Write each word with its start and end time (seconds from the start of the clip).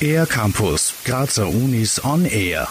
Air 0.00 0.26
Campus, 0.26 0.94
Grazer 1.04 1.48
Unis 1.48 2.04
on 2.04 2.24
Air. 2.24 2.68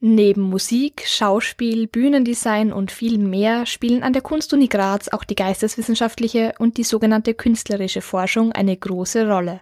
Neben 0.00 0.42
Musik, 0.42 1.04
Schauspiel, 1.06 1.86
Bühnendesign 1.86 2.72
und 2.72 2.92
viel 2.92 3.16
mehr 3.18 3.64
spielen 3.64 4.02
an 4.02 4.12
der 4.12 4.22
Kunstuni 4.22 4.68
Graz 4.68 5.08
auch 5.08 5.24
die 5.24 5.34
geisteswissenschaftliche 5.34 6.54
und 6.58 6.76
die 6.76 6.82
sogenannte 6.82 7.32
künstlerische 7.34 8.02
Forschung 8.02 8.52
eine 8.52 8.76
große 8.76 9.26
Rolle. 9.26 9.60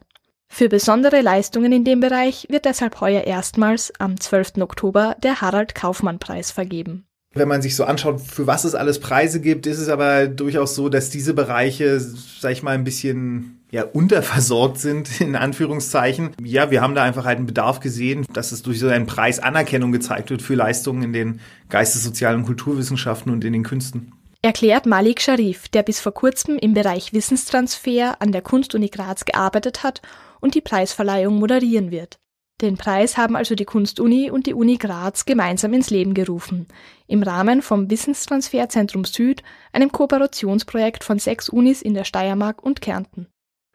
Für 0.48 0.68
besondere 0.68 1.20
Leistungen 1.20 1.72
in 1.72 1.84
dem 1.84 2.00
Bereich 2.00 2.46
wird 2.50 2.64
deshalb 2.64 3.00
heuer 3.00 3.22
erstmals 3.22 3.92
am 4.00 4.18
12. 4.18 4.58
Oktober 4.60 5.16
der 5.22 5.40
Harald 5.40 5.74
Kaufmann 5.74 6.18
Preis 6.18 6.50
vergeben. 6.50 7.06
Wenn 7.34 7.48
man 7.48 7.62
sich 7.62 7.76
so 7.76 7.84
anschaut, 7.84 8.20
für 8.20 8.46
was 8.46 8.64
es 8.64 8.74
alles 8.74 9.00
Preise 9.00 9.40
gibt, 9.40 9.66
ist 9.66 9.78
es 9.78 9.88
aber 9.88 10.26
durchaus 10.26 10.74
so, 10.74 10.88
dass 10.88 11.10
diese 11.10 11.32
Bereiche, 11.32 11.98
sag 11.98 12.52
ich 12.52 12.62
mal, 12.62 12.72
ein 12.72 12.84
bisschen 12.84 13.62
ja, 13.70 13.84
unterversorgt 13.84 14.78
sind, 14.78 15.20
in 15.20 15.34
Anführungszeichen. 15.34 16.32
Ja, 16.44 16.70
wir 16.70 16.82
haben 16.82 16.94
da 16.94 17.02
einfach 17.02 17.24
halt 17.24 17.38
einen 17.38 17.46
Bedarf 17.46 17.80
gesehen, 17.80 18.26
dass 18.32 18.52
es 18.52 18.62
durch 18.62 18.78
so 18.78 18.88
einen 18.88 19.06
Preis 19.06 19.38
Anerkennung 19.38 19.92
gezeigt 19.92 20.30
wird 20.30 20.42
für 20.42 20.54
Leistungen 20.54 21.02
in 21.02 21.12
den 21.12 21.40
geistessozialen 21.70 22.44
Kulturwissenschaften 22.44 23.32
und 23.32 23.44
in 23.44 23.54
den 23.54 23.64
Künsten. 23.64 24.12
Erklärt 24.42 24.86
Malik 24.86 25.20
Sharif, 25.22 25.68
der 25.68 25.84
bis 25.84 26.00
vor 26.00 26.12
kurzem 26.12 26.58
im 26.58 26.74
Bereich 26.74 27.12
Wissenstransfer 27.12 28.16
an 28.20 28.32
der 28.32 28.42
Kunstuni 28.42 28.88
Graz 28.88 29.24
gearbeitet 29.24 29.84
hat 29.84 30.02
und 30.40 30.54
die 30.54 30.60
Preisverleihung 30.60 31.38
moderieren 31.38 31.90
wird. 31.90 32.18
Den 32.62 32.76
Preis 32.76 33.16
haben 33.16 33.34
also 33.34 33.56
die 33.56 33.64
Kunstuni 33.64 34.30
und 34.30 34.46
die 34.46 34.54
Uni 34.54 34.76
Graz 34.76 35.24
gemeinsam 35.24 35.72
ins 35.74 35.90
Leben 35.90 36.14
gerufen, 36.14 36.68
im 37.08 37.24
Rahmen 37.24 37.60
vom 37.60 37.90
Wissenstransferzentrum 37.90 39.04
Süd, 39.04 39.42
einem 39.72 39.90
Kooperationsprojekt 39.90 41.02
von 41.02 41.18
sechs 41.18 41.48
Unis 41.48 41.82
in 41.82 41.94
der 41.94 42.04
Steiermark 42.04 42.62
und 42.62 42.80
Kärnten. 42.80 43.26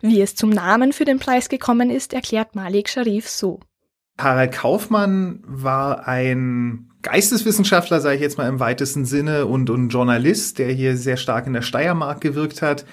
Wie 0.02 0.22
es 0.22 0.36
zum 0.36 0.52
Namen 0.52 0.94
für 0.94 1.04
den 1.04 1.20
Preis 1.20 1.50
gekommen 1.50 1.90
ist, 1.90 2.14
erklärt 2.14 2.56
Malik 2.56 2.88
Sharif 2.88 3.28
so. 3.28 3.60
Harald 4.18 4.54
Kaufmann 4.54 5.44
war 5.46 6.08
ein 6.08 6.90
Geisteswissenschaftler, 7.02 8.00
sage 8.00 8.16
ich 8.16 8.22
jetzt 8.22 8.38
mal 8.38 8.48
im 8.48 8.62
weitesten 8.62 9.06
Sinne, 9.06 9.48
und, 9.48 9.70
und 9.70 9.90
Journalist, 9.90 10.60
der 10.60 10.72
hier 10.72 10.96
sehr 10.96 11.18
stark 11.18 11.46
in 11.46 11.54
der 11.54 11.62
Steiermark 11.62 12.22
gewirkt 12.22 12.62
hat 12.62 12.86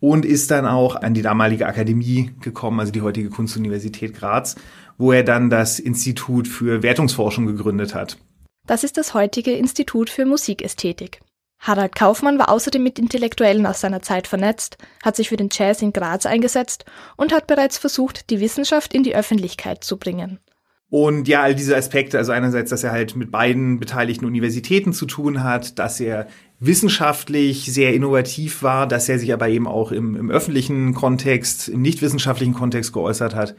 und 0.00 0.24
ist 0.24 0.50
dann 0.50 0.66
auch 0.66 0.96
an 0.96 1.14
die 1.14 1.22
damalige 1.22 1.66
Akademie 1.66 2.32
gekommen, 2.40 2.80
also 2.80 2.92
die 2.92 3.02
heutige 3.02 3.30
Kunstuniversität 3.30 4.14
Graz, 4.14 4.56
wo 4.96 5.12
er 5.12 5.24
dann 5.24 5.50
das 5.50 5.78
Institut 5.78 6.48
für 6.48 6.82
Wertungsforschung 6.82 7.46
gegründet 7.46 7.94
hat. 7.94 8.18
Das 8.66 8.84
ist 8.84 8.98
das 8.98 9.14
heutige 9.14 9.52
Institut 9.52 10.10
für 10.10 10.26
Musikästhetik. 10.26 11.20
Harald 11.60 11.96
Kaufmann 11.96 12.38
war 12.38 12.50
außerdem 12.50 12.82
mit 12.82 12.98
Intellektuellen 12.98 13.66
aus 13.66 13.80
seiner 13.80 14.02
Zeit 14.02 14.28
vernetzt, 14.28 14.78
hat 15.02 15.16
sich 15.16 15.28
für 15.28 15.36
den 15.36 15.48
Jazz 15.50 15.82
in 15.82 15.92
Graz 15.92 16.24
eingesetzt 16.24 16.84
und 17.16 17.32
hat 17.32 17.46
bereits 17.46 17.78
versucht, 17.78 18.30
die 18.30 18.40
Wissenschaft 18.40 18.94
in 18.94 19.02
die 19.02 19.16
Öffentlichkeit 19.16 19.82
zu 19.82 19.96
bringen. 19.96 20.38
Und 20.90 21.28
ja, 21.28 21.42
all 21.42 21.54
diese 21.54 21.76
Aspekte, 21.76 22.16
also 22.16 22.32
einerseits, 22.32 22.70
dass 22.70 22.84
er 22.84 22.92
halt 22.92 23.14
mit 23.14 23.30
beiden 23.30 23.78
beteiligten 23.78 24.24
Universitäten 24.24 24.92
zu 24.92 25.04
tun 25.04 25.42
hat, 25.42 25.78
dass 25.78 26.00
er 26.00 26.28
wissenschaftlich 26.60 27.72
sehr 27.72 27.94
innovativ 27.94 28.62
war, 28.62 28.86
dass 28.86 29.08
er 29.08 29.18
sich 29.18 29.32
aber 29.32 29.48
eben 29.48 29.66
auch 29.66 29.92
im, 29.92 30.16
im 30.16 30.30
öffentlichen 30.30 30.94
Kontext, 30.94 31.68
im 31.68 31.82
nicht 31.82 32.02
wissenschaftlichen 32.02 32.54
Kontext 32.54 32.92
geäußert 32.92 33.34
hat. 33.34 33.54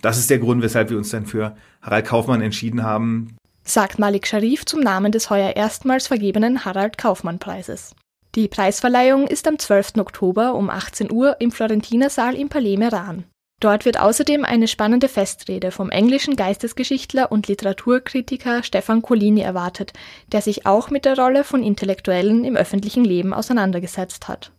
Das 0.00 0.18
ist 0.18 0.30
der 0.30 0.38
Grund, 0.38 0.62
weshalb 0.62 0.90
wir 0.90 0.98
uns 0.98 1.10
dann 1.10 1.26
für 1.26 1.56
Harald 1.80 2.06
Kaufmann 2.06 2.42
entschieden 2.42 2.82
haben, 2.82 3.36
sagt 3.64 3.98
Malik 3.98 4.26
Sharif 4.26 4.64
zum 4.64 4.80
Namen 4.80 5.12
des 5.12 5.30
heuer 5.30 5.54
erstmals 5.56 6.08
vergebenen 6.08 6.64
Harald 6.64 6.98
Kaufmann 6.98 7.38
Preises. 7.38 7.94
Die 8.34 8.48
Preisverleihung 8.48 9.26
ist 9.26 9.46
am 9.46 9.58
12. 9.58 9.98
Oktober 9.98 10.54
um 10.54 10.70
18 10.70 11.12
Uhr 11.12 11.36
im 11.38 11.52
Florentinersaal 11.52 12.34
im 12.34 12.48
Palais 12.48 12.76
Meran. 12.76 13.24
Dort 13.62 13.84
wird 13.84 14.00
außerdem 14.00 14.44
eine 14.44 14.66
spannende 14.66 15.08
Festrede 15.08 15.70
vom 15.70 15.90
englischen 15.90 16.34
Geistesgeschichtler 16.34 17.30
und 17.30 17.46
Literaturkritiker 17.46 18.64
Stefan 18.64 19.02
Collini 19.02 19.42
erwartet, 19.42 19.92
der 20.32 20.42
sich 20.42 20.66
auch 20.66 20.90
mit 20.90 21.04
der 21.04 21.16
Rolle 21.16 21.44
von 21.44 21.62
Intellektuellen 21.62 22.44
im 22.44 22.56
öffentlichen 22.56 23.04
Leben 23.04 23.32
auseinandergesetzt 23.32 24.26
hat. 24.26 24.50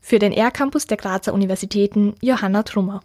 Für 0.00 0.20
den 0.20 0.30
R-Campus 0.30 0.86
der 0.86 0.96
Grazer 0.96 1.34
Universitäten 1.34 2.14
Johanna 2.20 2.62
Trummer. 2.62 3.00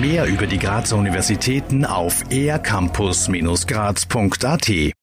Mehr 0.00 0.26
über 0.26 0.48
die 0.48 0.58
Grazer 0.58 0.96
Universitäten 0.96 1.84
auf 1.84 2.24
ercampus-graz.at 2.28 4.96